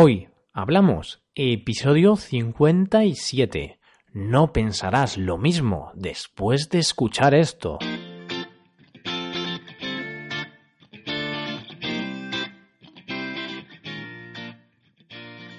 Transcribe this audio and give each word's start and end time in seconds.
Hoy 0.00 0.28
hablamos 0.52 1.24
episodio 1.34 2.14
57. 2.14 3.80
No 4.12 4.52
pensarás 4.52 5.18
lo 5.18 5.38
mismo 5.38 5.90
después 5.96 6.68
de 6.70 6.78
escuchar 6.78 7.34
esto. 7.34 7.80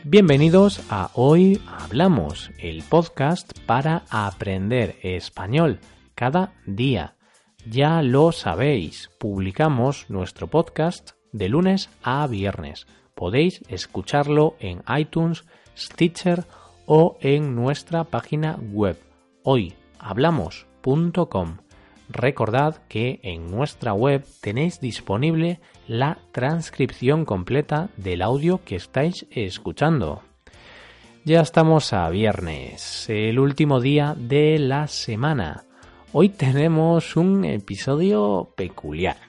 Bienvenidos 0.05 0.85
a 0.89 1.11
Hoy 1.15 1.61
Hablamos, 1.67 2.49
el 2.59 2.81
podcast 2.83 3.51
para 3.65 4.05
aprender 4.09 4.95
español 5.03 5.81
cada 6.15 6.53
día. 6.65 7.17
Ya 7.69 8.01
lo 8.01 8.31
sabéis, 8.31 9.09
publicamos 9.19 10.09
nuestro 10.09 10.47
podcast 10.47 11.11
de 11.33 11.49
lunes 11.49 11.89
a 12.03 12.25
viernes. 12.27 12.87
Podéis 13.19 13.61
escucharlo 13.67 14.55
en 14.61 14.81
iTunes, 14.97 15.43
Stitcher 15.77 16.45
o 16.85 17.17
en 17.19 17.53
nuestra 17.53 18.05
página 18.05 18.57
web 18.71 18.97
hoyhablamos.com. 19.43 21.57
Recordad 22.07 22.77
que 22.87 23.19
en 23.21 23.51
nuestra 23.51 23.91
web 23.91 24.25
tenéis 24.39 24.79
disponible 24.79 25.59
la 25.85 26.19
transcripción 26.31 27.25
completa 27.25 27.89
del 27.97 28.21
audio 28.21 28.61
que 28.63 28.77
estáis 28.77 29.27
escuchando. 29.31 30.23
Ya 31.25 31.41
estamos 31.41 31.91
a 31.91 32.09
viernes, 32.09 33.09
el 33.09 33.37
último 33.37 33.81
día 33.81 34.15
de 34.17 34.59
la 34.59 34.87
semana. 34.87 35.65
Hoy 36.13 36.29
tenemos 36.29 37.17
un 37.17 37.43
episodio 37.43 38.53
peculiar. 38.55 39.28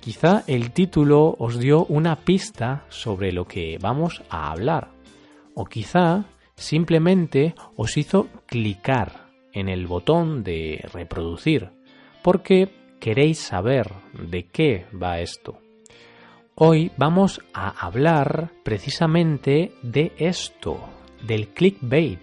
Quizá 0.00 0.44
el 0.46 0.70
título 0.70 1.36
os 1.38 1.58
dio 1.58 1.84
una 1.84 2.16
pista 2.16 2.84
sobre 2.88 3.32
lo 3.32 3.46
que 3.46 3.76
vamos 3.78 4.22
a 4.30 4.50
hablar. 4.50 4.88
O 5.54 5.66
quizá 5.66 6.24
simplemente 6.56 7.54
os 7.76 7.98
hizo 7.98 8.28
clicar 8.46 9.28
en 9.52 9.68
el 9.68 9.86
botón 9.86 10.42
de 10.42 10.82
reproducir 10.94 11.68
porque 12.22 12.70
queréis 12.98 13.40
saber 13.40 13.92
de 14.14 14.46
qué 14.46 14.86
va 14.90 15.20
esto. 15.20 15.58
Hoy 16.54 16.92
vamos 16.96 17.40
a 17.52 17.68
hablar 17.68 18.50
precisamente 18.62 19.72
de 19.82 20.12
esto, 20.16 20.78
del 21.26 21.48
clickbait. 21.48 22.20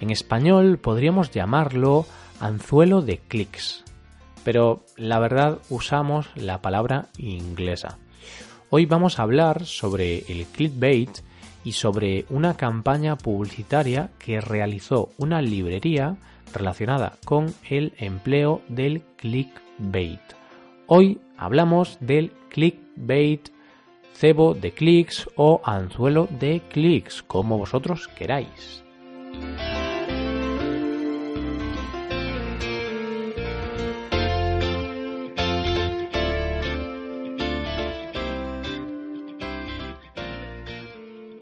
En 0.00 0.10
español 0.10 0.78
podríamos 0.78 1.30
llamarlo 1.30 2.06
anzuelo 2.40 3.02
de 3.02 3.18
clics, 3.18 3.84
pero 4.44 4.84
la 4.96 5.18
verdad 5.18 5.58
usamos 5.70 6.28
la 6.34 6.60
palabra 6.62 7.06
inglesa. 7.18 7.98
Hoy 8.70 8.86
vamos 8.86 9.18
a 9.18 9.22
hablar 9.22 9.66
sobre 9.66 10.18
el 10.32 10.46
clickbait 10.46 11.10
y 11.64 11.72
sobre 11.72 12.24
una 12.30 12.56
campaña 12.56 13.16
publicitaria 13.16 14.10
que 14.18 14.40
realizó 14.40 15.10
una 15.18 15.42
librería 15.42 16.16
relacionada 16.52 17.18
con 17.24 17.54
el 17.68 17.92
empleo 17.98 18.62
del 18.68 19.02
clickbait. 19.16 20.20
Hoy 20.86 21.20
hablamos 21.36 21.98
del 22.00 22.32
clickbait, 22.48 23.48
cebo 24.14 24.54
de 24.54 24.72
clics 24.72 25.28
o 25.36 25.60
anzuelo 25.64 26.28
de 26.38 26.60
clics, 26.70 27.22
como 27.22 27.58
vosotros 27.58 28.08
queráis. 28.08 28.82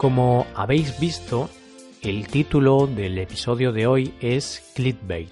Como 0.01 0.47
habéis 0.55 0.99
visto, 0.99 1.47
el 2.01 2.25
título 2.27 2.87
del 2.87 3.19
episodio 3.19 3.71
de 3.71 3.85
hoy 3.85 4.15
es 4.19 4.73
Clickbait. 4.73 5.31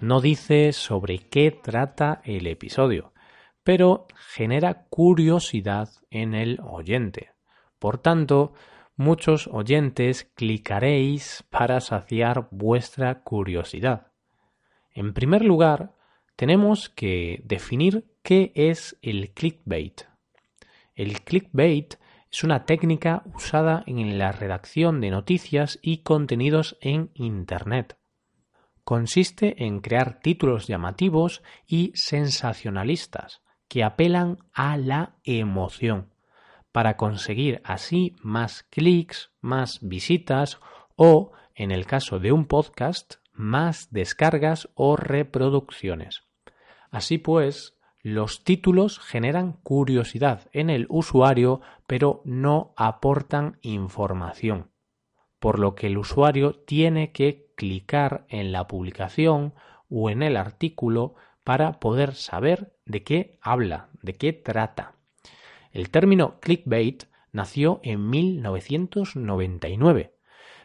No 0.00 0.20
dice 0.20 0.72
sobre 0.72 1.18
qué 1.18 1.50
trata 1.50 2.22
el 2.24 2.46
episodio, 2.46 3.12
pero 3.64 4.06
genera 4.14 4.86
curiosidad 4.88 5.88
en 6.10 6.34
el 6.34 6.60
oyente. 6.62 7.30
Por 7.80 7.98
tanto, 7.98 8.52
muchos 8.94 9.48
oyentes 9.48 10.30
clicaréis 10.36 11.44
para 11.50 11.80
saciar 11.80 12.46
vuestra 12.52 13.24
curiosidad. 13.24 14.12
En 14.94 15.12
primer 15.12 15.44
lugar, 15.44 15.96
tenemos 16.36 16.88
que 16.88 17.42
definir 17.44 18.04
qué 18.22 18.52
es 18.54 18.96
el 19.02 19.32
clickbait. 19.32 20.02
El 20.94 21.22
clickbait 21.22 21.96
es 22.32 22.44
una 22.44 22.64
técnica 22.64 23.22
usada 23.34 23.84
en 23.86 24.18
la 24.18 24.32
redacción 24.32 25.02
de 25.02 25.10
noticias 25.10 25.78
y 25.82 25.98
contenidos 25.98 26.78
en 26.80 27.10
Internet. 27.14 27.98
Consiste 28.84 29.64
en 29.64 29.80
crear 29.80 30.20
títulos 30.20 30.66
llamativos 30.66 31.42
y 31.66 31.92
sensacionalistas 31.94 33.42
que 33.68 33.84
apelan 33.84 34.38
a 34.54 34.78
la 34.78 35.16
emoción 35.24 36.14
para 36.72 36.96
conseguir 36.96 37.60
así 37.64 38.16
más 38.22 38.62
clics, 38.62 39.30
más 39.42 39.78
visitas 39.82 40.58
o, 40.96 41.32
en 41.54 41.70
el 41.70 41.84
caso 41.84 42.18
de 42.18 42.32
un 42.32 42.46
podcast, 42.46 43.16
más 43.32 43.88
descargas 43.90 44.70
o 44.74 44.96
reproducciones. 44.96 46.22
Así 46.90 47.18
pues, 47.18 47.76
los 48.02 48.42
títulos 48.42 48.98
generan 48.98 49.52
curiosidad 49.52 50.48
en 50.52 50.70
el 50.70 50.86
usuario, 50.88 51.60
pero 51.86 52.22
no 52.24 52.74
aportan 52.76 53.58
información, 53.62 54.72
por 55.38 55.60
lo 55.60 55.76
que 55.76 55.86
el 55.86 55.98
usuario 55.98 56.54
tiene 56.54 57.12
que 57.12 57.52
clicar 57.56 58.26
en 58.28 58.50
la 58.50 58.66
publicación 58.66 59.54
o 59.88 60.10
en 60.10 60.22
el 60.22 60.36
artículo 60.36 61.14
para 61.44 61.78
poder 61.78 62.14
saber 62.14 62.74
de 62.86 63.04
qué 63.04 63.38
habla, 63.40 63.88
de 64.02 64.14
qué 64.14 64.32
trata. 64.32 64.96
El 65.70 65.90
término 65.90 66.40
clickbait 66.40 67.04
nació 67.30 67.78
en 67.84 68.10
1999, 68.10 70.16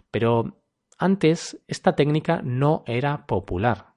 pero 0.09 0.57
antes 0.97 1.61
esta 1.67 1.95
técnica 1.95 2.41
no 2.43 2.83
era 2.87 3.27
popular. 3.27 3.96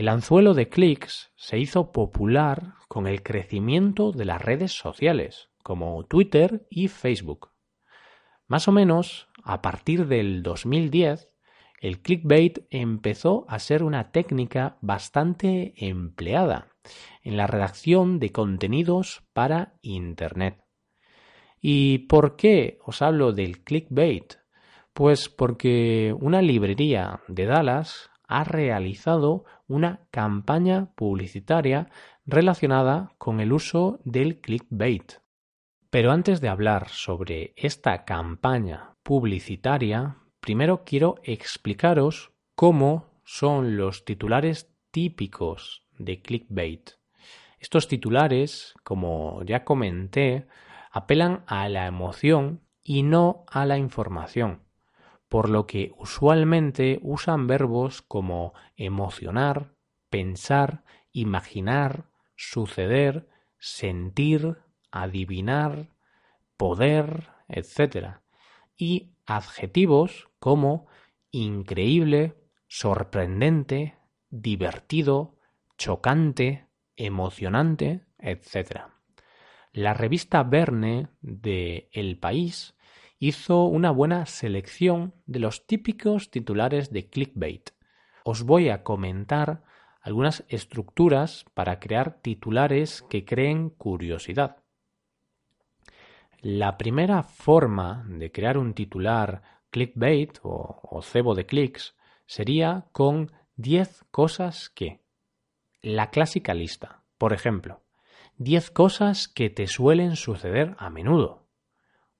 El 0.00 0.08
anzuelo 0.08 0.54
de 0.54 0.70
clics 0.70 1.30
se 1.36 1.58
hizo 1.58 1.92
popular 1.92 2.72
con 2.88 3.06
el 3.06 3.22
crecimiento 3.22 4.12
de 4.12 4.24
las 4.24 4.40
redes 4.40 4.72
sociales, 4.72 5.50
como 5.62 6.04
Twitter 6.04 6.66
y 6.70 6.88
Facebook. 6.88 7.50
Más 8.46 8.66
o 8.66 8.72
menos 8.72 9.28
a 9.44 9.60
partir 9.60 10.06
del 10.06 10.42
2010, 10.42 11.28
el 11.82 12.00
clickbait 12.00 12.60
empezó 12.70 13.44
a 13.46 13.58
ser 13.58 13.82
una 13.82 14.10
técnica 14.10 14.78
bastante 14.80 15.74
empleada 15.76 16.68
en 17.20 17.36
la 17.36 17.46
redacción 17.46 18.20
de 18.20 18.32
contenidos 18.32 19.22
para 19.34 19.74
Internet. 19.82 20.64
¿Y 21.60 22.06
por 22.08 22.36
qué 22.36 22.78
os 22.86 23.02
hablo 23.02 23.34
del 23.34 23.62
clickbait? 23.64 24.36
Pues 24.94 25.28
porque 25.28 26.16
una 26.18 26.40
librería 26.40 27.20
de 27.28 27.44
Dallas 27.44 28.09
ha 28.30 28.44
realizado 28.44 29.44
una 29.66 30.06
campaña 30.12 30.92
publicitaria 30.94 31.90
relacionada 32.24 33.12
con 33.18 33.40
el 33.40 33.52
uso 33.52 33.98
del 34.04 34.40
clickbait. 34.40 35.14
Pero 35.90 36.12
antes 36.12 36.40
de 36.40 36.48
hablar 36.48 36.88
sobre 36.88 37.52
esta 37.56 38.04
campaña 38.04 38.94
publicitaria, 39.02 40.18
primero 40.40 40.84
quiero 40.84 41.16
explicaros 41.24 42.30
cómo 42.54 43.10
son 43.24 43.76
los 43.76 44.04
titulares 44.04 44.72
típicos 44.92 45.84
de 45.98 46.22
clickbait. 46.22 46.90
Estos 47.58 47.88
titulares, 47.88 48.74
como 48.84 49.42
ya 49.44 49.64
comenté, 49.64 50.46
apelan 50.92 51.42
a 51.48 51.68
la 51.68 51.88
emoción 51.88 52.62
y 52.80 53.02
no 53.02 53.44
a 53.50 53.66
la 53.66 53.76
información 53.76 54.69
por 55.30 55.48
lo 55.48 55.64
que 55.64 55.92
usualmente 55.96 56.98
usan 57.02 57.46
verbos 57.46 58.02
como 58.02 58.52
emocionar, 58.76 59.76
pensar, 60.10 60.82
imaginar, 61.12 62.10
suceder, 62.34 63.28
sentir, 63.60 64.56
adivinar, 64.90 65.94
poder, 66.56 67.28
etc. 67.46 68.16
Y 68.76 69.12
adjetivos 69.24 70.28
como 70.40 70.88
increíble, 71.30 72.34
sorprendente, 72.66 73.98
divertido, 74.30 75.38
chocante, 75.78 76.66
emocionante, 76.96 78.04
etc. 78.18 78.88
La 79.72 79.94
revista 79.94 80.42
Verne 80.42 81.06
de 81.20 81.88
El 81.92 82.18
País 82.18 82.74
hizo 83.20 83.64
una 83.64 83.90
buena 83.90 84.24
selección 84.26 85.14
de 85.26 85.38
los 85.38 85.66
típicos 85.66 86.30
titulares 86.30 86.90
de 86.90 87.08
clickbait. 87.08 87.70
Os 88.24 88.42
voy 88.42 88.70
a 88.70 88.82
comentar 88.82 89.62
algunas 90.00 90.44
estructuras 90.48 91.44
para 91.52 91.78
crear 91.78 92.20
titulares 92.22 93.02
que 93.10 93.26
creen 93.26 93.68
curiosidad. 93.68 94.56
La 96.40 96.78
primera 96.78 97.22
forma 97.22 98.06
de 98.08 98.32
crear 98.32 98.56
un 98.56 98.72
titular 98.72 99.42
clickbait 99.68 100.38
o, 100.42 101.00
cebo 101.02 101.34
de 101.34 101.44
clics 101.44 101.94
sería 102.24 102.86
con 102.92 103.30
10 103.56 104.04
cosas 104.10 104.70
que. 104.70 105.00
La 105.82 106.08
clásica 106.10 106.54
lista. 106.54 107.02
Por 107.18 107.34
ejemplo, 107.34 107.82
10 108.38 108.70
cosas 108.70 109.28
que 109.28 109.50
te 109.50 109.66
suelen 109.66 110.16
suceder 110.16 110.74
a 110.78 110.88
menudo. 110.88 111.46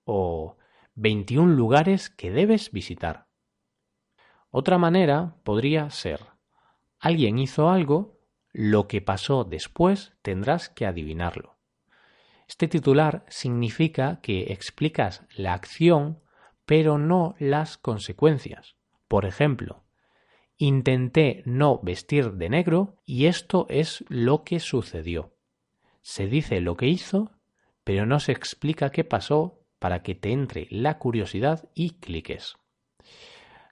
O 0.04 0.58
21 1.02 1.54
lugares 1.54 2.10
que 2.10 2.30
debes 2.30 2.72
visitar. 2.72 3.26
Otra 4.50 4.76
manera 4.76 5.36
podría 5.44 5.88
ser, 5.88 6.20
alguien 6.98 7.38
hizo 7.38 7.70
algo, 7.70 8.20
lo 8.52 8.86
que 8.86 9.00
pasó 9.00 9.44
después 9.44 10.12
tendrás 10.20 10.68
que 10.68 10.84
adivinarlo. 10.84 11.56
Este 12.46 12.68
titular 12.68 13.24
significa 13.30 14.20
que 14.20 14.52
explicas 14.52 15.24
la 15.34 15.54
acción 15.54 16.20
pero 16.66 16.98
no 16.98 17.34
las 17.38 17.78
consecuencias. 17.78 18.76
Por 19.08 19.24
ejemplo, 19.24 19.84
intenté 20.58 21.42
no 21.46 21.80
vestir 21.82 22.32
de 22.32 22.50
negro 22.50 23.00
y 23.06 23.24
esto 23.24 23.64
es 23.70 24.04
lo 24.10 24.44
que 24.44 24.60
sucedió. 24.60 25.34
Se 26.02 26.26
dice 26.26 26.60
lo 26.60 26.76
que 26.76 26.88
hizo, 26.88 27.32
pero 27.84 28.04
no 28.04 28.20
se 28.20 28.32
explica 28.32 28.90
qué 28.90 29.02
pasó 29.02 29.59
para 29.80 30.04
que 30.04 30.14
te 30.14 30.30
entre 30.30 30.68
la 30.70 30.98
curiosidad 30.98 31.68
y 31.74 31.94
cliques. 31.98 32.54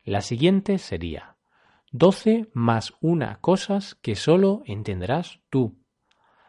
La 0.02 0.22
siguiente 0.22 0.78
sería 0.78 1.36
12 1.92 2.48
más 2.52 2.94
una 3.00 3.40
cosas 3.40 3.94
que 3.94 4.16
solo 4.16 4.62
entenderás 4.66 5.40
tú. 5.50 5.78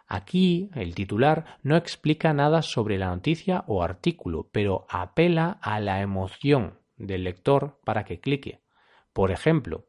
Aquí 0.07 0.71
el 0.73 0.95
titular 0.95 1.59
no 1.61 1.75
explica 1.75 2.33
nada 2.33 2.63
sobre 2.63 2.97
la 2.97 3.09
noticia 3.09 3.63
o 3.67 3.83
artículo, 3.83 4.49
pero 4.51 4.87
apela 4.89 5.59
a 5.61 5.79
la 5.79 6.01
emoción 6.01 6.79
del 6.97 7.25
lector 7.25 7.79
para 7.85 8.05
que 8.05 8.19
clique. 8.19 8.63
Por 9.13 9.29
ejemplo, 9.29 9.85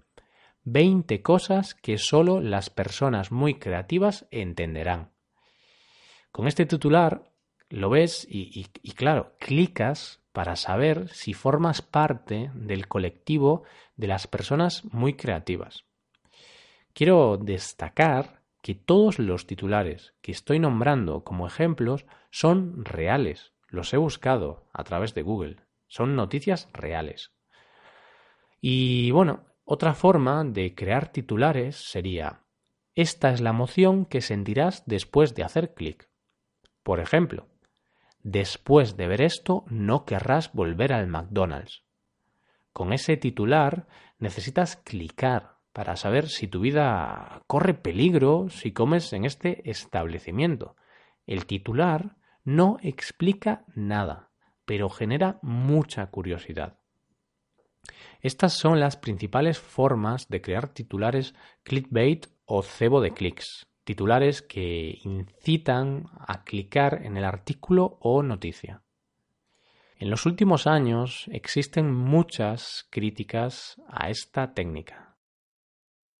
20 0.64 1.22
cosas 1.22 1.74
que 1.74 1.96
solo 1.96 2.40
las 2.40 2.68
personas 2.68 3.32
muy 3.32 3.58
creativas 3.58 4.26
entenderán. 4.30 5.12
Con 6.30 6.46
este 6.46 6.66
titular 6.66 7.29
lo 7.70 7.88
ves 7.88 8.26
y, 8.28 8.64
claro, 8.94 9.34
clicas 9.38 10.20
para 10.32 10.56
saber 10.56 11.08
si 11.08 11.34
formas 11.34 11.82
parte 11.82 12.50
del 12.54 12.88
colectivo 12.88 13.62
de 13.96 14.08
las 14.08 14.26
personas 14.26 14.84
muy 14.92 15.14
creativas. 15.14 15.84
Quiero 16.92 17.36
destacar 17.36 18.42
que 18.62 18.74
todos 18.74 19.18
los 19.18 19.46
titulares 19.46 20.14
que 20.20 20.32
estoy 20.32 20.58
nombrando 20.58 21.24
como 21.24 21.46
ejemplos 21.46 22.04
son 22.30 22.84
reales. 22.84 23.52
Los 23.68 23.94
he 23.94 23.96
buscado 23.96 24.68
a 24.72 24.84
través 24.84 25.14
de 25.14 25.22
Google. 25.22 25.56
Son 25.86 26.16
noticias 26.16 26.68
reales. 26.72 27.30
Y 28.60 29.10
bueno, 29.12 29.46
otra 29.64 29.94
forma 29.94 30.44
de 30.44 30.74
crear 30.74 31.10
titulares 31.12 31.76
sería 31.76 32.40
esta 32.96 33.32
es 33.32 33.40
la 33.40 33.50
emoción 33.50 34.04
que 34.04 34.20
sentirás 34.20 34.82
después 34.84 35.34
de 35.34 35.44
hacer 35.44 35.74
clic. 35.74 36.08
Por 36.82 37.00
ejemplo, 37.00 37.46
después 38.22 38.96
de 38.96 39.06
ver 39.06 39.22
esto 39.22 39.64
no 39.68 40.04
querrás 40.04 40.52
volver 40.52 40.92
al 40.92 41.06
McDonald's. 41.06 41.84
Con 42.72 42.92
ese 42.92 43.16
titular 43.16 43.86
necesitas 44.18 44.76
clicar 44.76 45.56
para 45.72 45.96
saber 45.96 46.28
si 46.28 46.48
tu 46.48 46.60
vida 46.60 47.42
corre 47.46 47.74
peligro 47.74 48.48
si 48.48 48.72
comes 48.72 49.12
en 49.12 49.24
este 49.24 49.68
establecimiento. 49.70 50.76
El 51.26 51.46
titular 51.46 52.16
no 52.44 52.78
explica 52.82 53.64
nada, 53.74 54.30
pero 54.64 54.88
genera 54.90 55.38
mucha 55.42 56.06
curiosidad. 56.06 56.78
Estas 58.20 58.54
son 58.54 58.80
las 58.80 58.96
principales 58.96 59.58
formas 59.58 60.28
de 60.28 60.42
crear 60.42 60.68
titulares 60.68 61.34
clickbait 61.62 62.26
o 62.44 62.62
cebo 62.62 63.00
de 63.00 63.12
clics, 63.12 63.66
titulares 63.90 64.40
que 64.40 65.00
incitan 65.02 66.04
a 66.16 66.44
clicar 66.44 67.00
en 67.04 67.16
el 67.16 67.24
artículo 67.24 67.98
o 68.00 68.22
noticia. 68.22 68.82
En 69.98 70.10
los 70.10 70.26
últimos 70.26 70.68
años 70.68 71.28
existen 71.32 71.92
muchas 71.92 72.86
críticas 72.90 73.82
a 73.88 74.08
esta 74.08 74.54
técnica. 74.54 75.16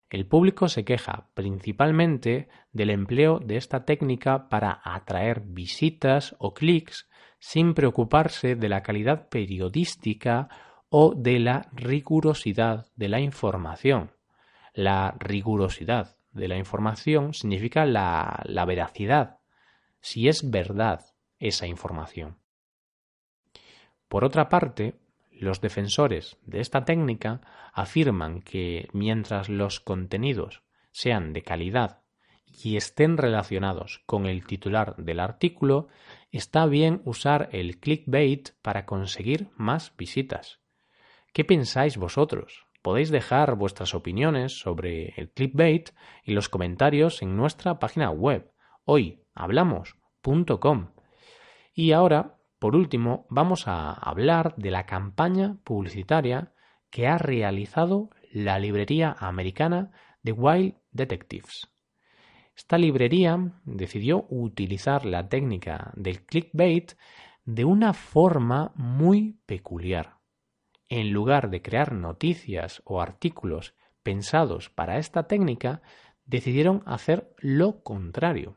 El 0.08 0.26
público 0.26 0.66
se 0.66 0.84
queja 0.84 1.28
principalmente 1.34 2.48
del 2.72 2.90
empleo 2.90 3.38
de 3.38 3.56
esta 3.56 3.84
técnica 3.84 4.48
para 4.48 4.80
atraer 4.82 5.40
visitas 5.40 6.34
o 6.40 6.52
clics 6.54 7.08
sin 7.38 7.74
preocuparse 7.74 8.56
de 8.56 8.68
la 8.68 8.82
calidad 8.82 9.28
periodística 9.28 10.48
o 10.88 11.14
de 11.14 11.38
la 11.38 11.68
rigurosidad 11.72 12.88
de 12.96 13.08
la 13.08 13.20
información. 13.20 14.10
La 14.74 15.14
rigurosidad 15.20 16.16
de 16.32 16.48
la 16.48 16.56
información 16.56 17.34
significa 17.34 17.86
la, 17.86 18.42
la 18.44 18.64
veracidad, 18.64 19.38
si 20.00 20.28
es 20.28 20.50
verdad 20.50 21.04
esa 21.38 21.66
información. 21.66 22.38
Por 24.08 24.24
otra 24.24 24.48
parte, 24.48 24.98
los 25.30 25.60
defensores 25.60 26.36
de 26.44 26.60
esta 26.60 26.84
técnica 26.84 27.40
afirman 27.72 28.42
que 28.42 28.88
mientras 28.92 29.48
los 29.48 29.80
contenidos 29.80 30.62
sean 30.90 31.32
de 31.32 31.42
calidad 31.42 32.02
y 32.62 32.76
estén 32.76 33.16
relacionados 33.16 34.02
con 34.06 34.26
el 34.26 34.44
titular 34.46 34.96
del 34.96 35.20
artículo, 35.20 35.88
está 36.32 36.66
bien 36.66 37.00
usar 37.04 37.48
el 37.52 37.78
clickbait 37.78 38.50
para 38.62 38.86
conseguir 38.86 39.48
más 39.56 39.96
visitas. 39.96 40.60
¿Qué 41.32 41.44
pensáis 41.44 41.96
vosotros? 41.96 42.66
Podéis 42.82 43.10
dejar 43.10 43.56
vuestras 43.56 43.94
opiniones 43.94 44.58
sobre 44.58 45.14
el 45.16 45.30
clickbait 45.30 45.90
en 46.24 46.34
los 46.34 46.48
comentarios 46.48 47.22
en 47.22 47.36
nuestra 47.36 47.78
página 47.78 48.10
web 48.10 48.50
hoyhablamos.com. 48.84 50.88
Y 51.74 51.92
ahora 51.92 52.40
por 52.60 52.76
último, 52.76 53.26
vamos 53.30 53.66
a 53.68 53.90
hablar 53.90 54.54
de 54.58 54.70
la 54.70 54.84
campaña 54.84 55.56
publicitaria 55.64 56.52
que 56.90 57.08
ha 57.08 57.16
realizado 57.16 58.10
la 58.30 58.58
librería 58.58 59.16
americana 59.18 59.92
The 60.22 60.32
Wild 60.32 60.74
Detectives. 60.92 61.72
Esta 62.54 62.76
librería 62.76 63.54
decidió 63.64 64.26
utilizar 64.28 65.06
la 65.06 65.30
técnica 65.30 65.90
del 65.96 66.26
clickbait 66.26 66.92
de 67.46 67.64
una 67.64 67.94
forma 67.94 68.72
muy 68.74 69.40
peculiar. 69.46 70.19
En 70.90 71.12
lugar 71.12 71.50
de 71.50 71.62
crear 71.62 71.92
noticias 71.92 72.82
o 72.84 73.00
artículos 73.00 73.74
pensados 74.02 74.70
para 74.70 74.98
esta 74.98 75.28
técnica, 75.28 75.82
decidieron 76.24 76.82
hacer 76.84 77.32
lo 77.38 77.84
contrario. 77.84 78.56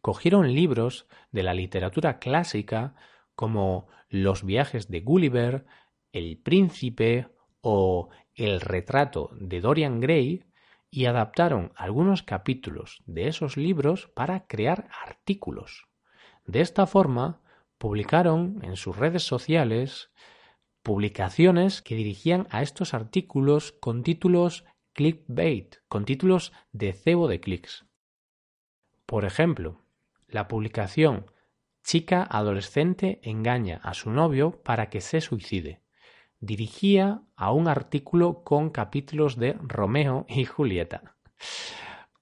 Cogieron 0.00 0.54
libros 0.54 1.06
de 1.30 1.42
la 1.42 1.52
literatura 1.52 2.18
clásica 2.18 2.94
como 3.34 3.86
Los 4.08 4.44
viajes 4.44 4.88
de 4.88 5.00
Gulliver, 5.00 5.66
El 6.10 6.38
príncipe 6.38 7.28
o 7.60 8.08
El 8.34 8.62
retrato 8.62 9.28
de 9.34 9.60
Dorian 9.60 10.00
Gray 10.00 10.46
y 10.90 11.04
adaptaron 11.04 11.72
algunos 11.76 12.22
capítulos 12.22 13.02
de 13.04 13.28
esos 13.28 13.58
libros 13.58 14.10
para 14.14 14.46
crear 14.46 14.88
artículos. 15.04 15.86
De 16.46 16.62
esta 16.62 16.86
forma, 16.86 17.42
publicaron 17.76 18.58
en 18.62 18.76
sus 18.76 18.96
redes 18.96 19.22
sociales 19.22 20.10
publicaciones 20.82 21.82
que 21.82 21.94
dirigían 21.94 22.46
a 22.50 22.62
estos 22.62 22.94
artículos 22.94 23.72
con 23.72 24.02
títulos 24.02 24.64
clickbait, 24.92 25.76
con 25.88 26.04
títulos 26.04 26.52
de 26.72 26.92
cebo 26.92 27.28
de 27.28 27.40
clics. 27.40 27.86
Por 29.06 29.24
ejemplo, 29.24 29.82
la 30.26 30.48
publicación 30.48 31.26
Chica 31.82 32.22
adolescente 32.22 33.18
engaña 33.22 33.80
a 33.82 33.94
su 33.94 34.10
novio 34.10 34.62
para 34.62 34.90
que 34.90 35.00
se 35.00 35.22
suicide. 35.22 35.80
Dirigía 36.38 37.22
a 37.34 37.52
un 37.52 37.66
artículo 37.66 38.44
con 38.44 38.68
capítulos 38.68 39.36
de 39.36 39.56
Romeo 39.62 40.26
y 40.28 40.44
Julieta. 40.44 41.16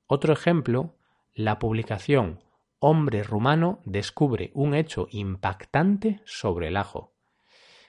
Otro 0.07 0.33
ejemplo, 0.33 0.95
la 1.35 1.59
publicación 1.59 2.39
Hombre 2.79 3.23
rumano 3.23 3.81
descubre 3.85 4.53
un 4.55 4.75
hecho 4.75 5.09
impactante 5.11 6.21
sobre 6.25 6.69
el 6.69 6.77
ajo. 6.77 7.16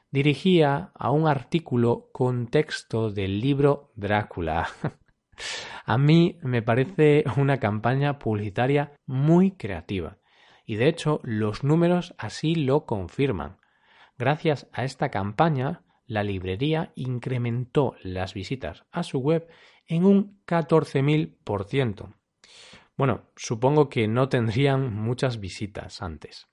Dirigía 0.10 0.92
a 0.96 1.12
un 1.12 1.28
artículo 1.28 2.10
con 2.14 2.48
texto 2.48 3.12
del 3.12 3.42
libro 3.42 3.92
Drácula. 3.96 4.68
A 5.86 5.98
mí 5.98 6.38
me 6.42 6.62
parece 6.62 7.24
una 7.38 7.60
campaña 7.60 8.18
publicitaria 8.20 8.94
muy 9.06 9.52
creativa 9.52 10.18
y 10.66 10.76
de 10.76 10.88
hecho 10.88 11.22
los 11.24 11.64
números 11.64 12.14
así 12.18 12.56
lo 12.56 12.86
confirman. 12.86 13.58
Gracias 14.18 14.68
a 14.74 14.84
esta 14.84 15.10
campaña, 15.10 15.84
la 16.06 16.24
librería 16.24 16.92
incrementó 16.96 17.96
las 18.02 18.34
visitas 18.34 18.86
a 18.92 19.04
su 19.04 19.20
web 19.20 19.48
en 19.88 20.06
un 20.06 20.42
14.000%. 20.46 22.14
Bueno, 22.98 23.30
supongo 23.36 23.90
que 23.90 24.08
no 24.08 24.28
tendrían 24.28 24.94
muchas 24.94 25.40
visitas 25.40 26.02
antes. 26.02 26.48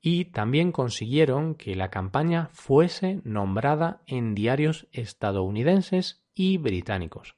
Y 0.00 0.26
también 0.26 0.72
consiguieron 0.72 1.54
que 1.54 1.74
la 1.74 1.90
campaña 1.90 2.48
fuese 2.52 3.20
nombrada 3.24 4.02
en 4.06 4.34
diarios 4.34 4.86
estadounidenses 4.92 6.22
y 6.34 6.58
británicos. 6.58 7.36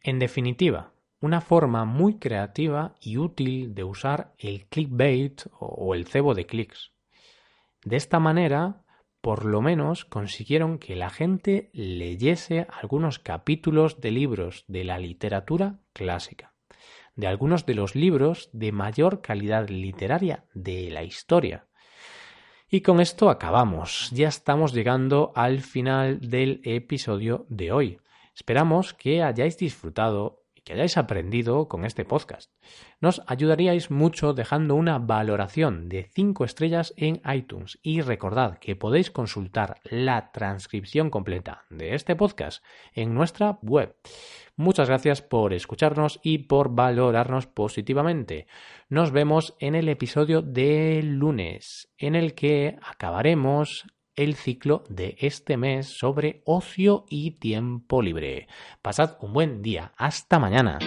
En 0.00 0.18
definitiva, 0.18 0.92
una 1.20 1.40
forma 1.40 1.84
muy 1.84 2.18
creativa 2.18 2.94
y 3.00 3.16
útil 3.16 3.74
de 3.74 3.84
usar 3.84 4.34
el 4.38 4.66
clickbait 4.66 5.42
o 5.58 5.94
el 5.94 6.06
cebo 6.06 6.34
de 6.34 6.46
clics. 6.46 6.92
De 7.84 7.96
esta 7.96 8.20
manera, 8.20 8.84
por 9.20 9.44
lo 9.44 9.60
menos 9.60 10.04
consiguieron 10.04 10.78
que 10.78 10.94
la 10.94 11.10
gente 11.10 11.70
leyese 11.72 12.66
algunos 12.70 13.18
capítulos 13.18 14.00
de 14.00 14.12
libros 14.12 14.64
de 14.68 14.84
la 14.84 14.98
literatura 14.98 15.80
clásica, 15.92 16.54
de 17.16 17.26
algunos 17.26 17.66
de 17.66 17.74
los 17.74 17.96
libros 17.96 18.48
de 18.52 18.70
mayor 18.70 19.20
calidad 19.20 19.68
literaria 19.68 20.44
de 20.54 20.90
la 20.90 21.02
historia. 21.02 21.67
Y 22.70 22.82
con 22.82 23.00
esto 23.00 23.30
acabamos. 23.30 24.10
Ya 24.12 24.28
estamos 24.28 24.74
llegando 24.74 25.32
al 25.34 25.60
final 25.60 26.20
del 26.20 26.60
episodio 26.64 27.46
de 27.48 27.72
hoy. 27.72 27.98
Esperamos 28.34 28.92
que 28.92 29.22
hayáis 29.22 29.56
disfrutado 29.56 30.37
que 30.68 30.74
hayáis 30.74 30.98
aprendido 30.98 31.66
con 31.66 31.86
este 31.86 32.04
podcast. 32.04 32.52
Nos 33.00 33.22
ayudaríais 33.26 33.90
mucho 33.90 34.34
dejando 34.34 34.74
una 34.74 34.98
valoración 34.98 35.88
de 35.88 36.10
5 36.14 36.44
estrellas 36.44 36.92
en 36.98 37.22
iTunes 37.24 37.78
y 37.82 38.02
recordad 38.02 38.58
que 38.58 38.76
podéis 38.76 39.10
consultar 39.10 39.80
la 39.84 40.30
transcripción 40.30 41.08
completa 41.08 41.64
de 41.70 41.94
este 41.94 42.16
podcast 42.16 42.62
en 42.92 43.14
nuestra 43.14 43.58
web. 43.62 43.96
Muchas 44.56 44.88
gracias 44.88 45.22
por 45.22 45.54
escucharnos 45.54 46.20
y 46.22 46.36
por 46.36 46.74
valorarnos 46.74 47.46
positivamente. 47.46 48.46
Nos 48.90 49.10
vemos 49.10 49.56
en 49.60 49.74
el 49.74 49.88
episodio 49.88 50.42
de 50.42 51.00
lunes, 51.02 51.90
en 51.96 52.14
el 52.14 52.34
que 52.34 52.76
acabaremos 52.82 53.86
el 54.18 54.34
ciclo 54.34 54.82
de 54.88 55.16
este 55.20 55.56
mes 55.56 55.86
sobre 55.86 56.42
ocio 56.44 57.06
y 57.08 57.30
tiempo 57.32 58.02
libre. 58.02 58.48
Pasad 58.82 59.16
un 59.20 59.32
buen 59.32 59.62
día. 59.62 59.92
Hasta 59.96 60.38
mañana. 60.38 60.78